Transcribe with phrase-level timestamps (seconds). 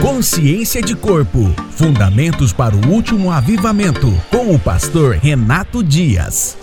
[0.00, 1.40] Consciência de Corpo
[1.72, 6.56] Fundamentos para o Último Avivamento, com o pastor Renato Dias.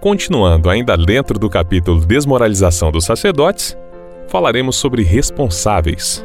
[0.00, 3.76] Continuando ainda dentro do capítulo Desmoralização dos Sacerdotes,
[4.28, 6.24] falaremos sobre responsáveis.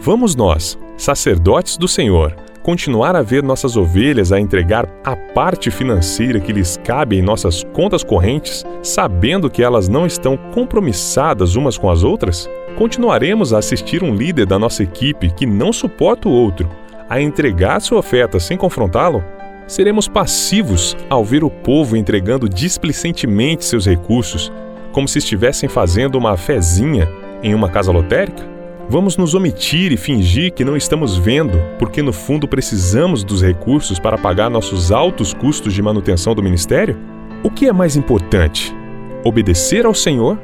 [0.00, 6.40] Vamos nós, sacerdotes do Senhor, continuar a ver nossas ovelhas a entregar a parte financeira
[6.40, 11.88] que lhes cabe em nossas contas correntes, sabendo que elas não estão compromissadas umas com
[11.88, 12.50] as outras?
[12.76, 16.68] Continuaremos a assistir um líder da nossa equipe que não suporta o outro
[17.08, 19.24] a entregar sua oferta sem confrontá-lo?
[19.66, 24.52] Seremos passivos ao ver o povo entregando displicentemente seus recursos,
[24.92, 27.08] como se estivessem fazendo uma fezinha
[27.42, 28.46] em uma casa lotérica?
[28.90, 33.98] Vamos nos omitir e fingir que não estamos vendo, porque no fundo precisamos dos recursos
[33.98, 36.98] para pagar nossos altos custos de manutenção do ministério?
[37.42, 38.76] O que é mais importante?
[39.24, 40.38] Obedecer ao Senhor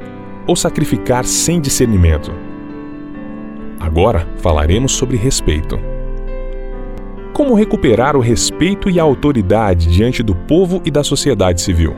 [0.47, 2.31] ou sacrificar sem discernimento?
[3.79, 5.77] Agora falaremos sobre respeito.
[7.33, 11.95] Como recuperar o respeito e a autoridade diante do povo e da sociedade civil?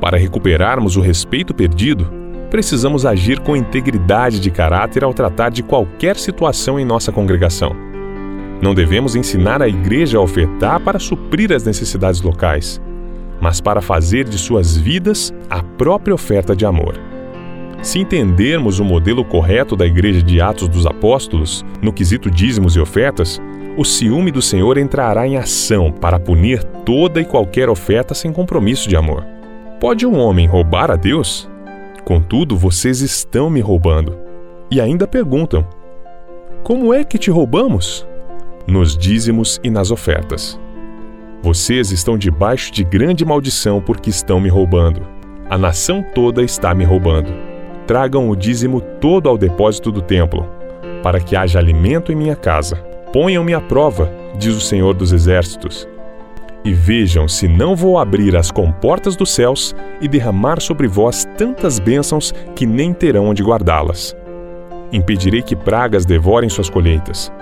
[0.00, 2.10] Para recuperarmos o respeito perdido,
[2.50, 7.74] precisamos agir com integridade de caráter ao tratar de qualquer situação em nossa congregação.
[8.60, 12.80] Não devemos ensinar a igreja a ofertar para suprir as necessidades locais,
[13.40, 17.15] mas para fazer de suas vidas a própria oferta de amor.
[17.82, 22.80] Se entendermos o modelo correto da Igreja de Atos dos Apóstolos, no quesito dízimos e
[22.80, 23.40] ofertas,
[23.76, 28.88] o ciúme do Senhor entrará em ação para punir toda e qualquer oferta sem compromisso
[28.88, 29.24] de amor.
[29.78, 31.48] Pode um homem roubar a Deus?
[32.04, 34.16] Contudo, vocês estão me roubando.
[34.70, 35.66] E ainda perguntam:
[36.64, 38.06] Como é que te roubamos?
[38.66, 40.58] Nos dízimos e nas ofertas.
[41.42, 45.06] Vocês estão debaixo de grande maldição porque estão me roubando.
[45.48, 47.45] A nação toda está me roubando.
[47.86, 50.44] Tragam o dízimo todo ao depósito do templo,
[51.02, 52.76] para que haja alimento em minha casa.
[53.12, 55.88] Ponham-me à prova, diz o Senhor dos Exércitos,
[56.64, 61.78] e vejam se não vou abrir as comportas dos céus e derramar sobre vós tantas
[61.78, 64.16] bênçãos que nem terão onde guardá-las.
[64.92, 67.32] Impedirei que pragas devorem suas colheitas,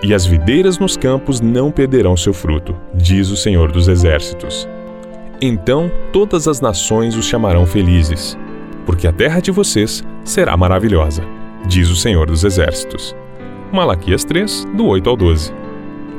[0.00, 4.68] e as videiras nos campos não perderão seu fruto, diz o Senhor dos Exércitos.
[5.42, 8.38] Então todas as nações os chamarão felizes,
[8.88, 11.22] porque a terra de vocês será maravilhosa,
[11.66, 13.14] diz o Senhor dos Exércitos.
[13.70, 15.52] Malaquias 3, do 8 ao 12.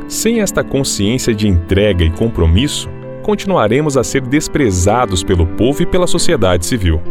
[0.08, 2.88] Sem esta consciência de entrega e compromisso,
[3.24, 7.02] continuaremos a ser desprezados pelo povo e pela sociedade civil.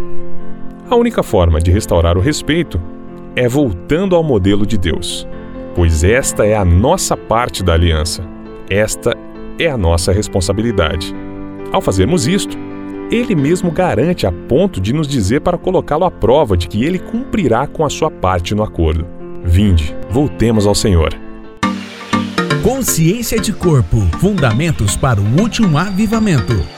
[0.88, 2.80] A única forma de restaurar o respeito
[3.34, 5.26] é voltando ao modelo de Deus,
[5.74, 8.22] pois esta é a nossa parte da aliança,
[8.70, 9.12] esta
[9.58, 11.12] é a nossa responsabilidade.
[11.72, 12.56] Ao fazermos isto,
[13.10, 16.98] ele mesmo garante a ponto de nos dizer para colocá-lo à prova de que ele
[16.98, 19.06] cumprirá com a sua parte no acordo.
[19.44, 21.14] Vinde, voltemos ao Senhor.
[22.62, 26.77] Consciência de Corpo Fundamentos para o Último Avivamento.